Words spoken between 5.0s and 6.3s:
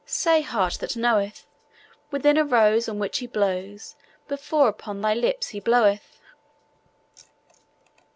lips he bloweth!'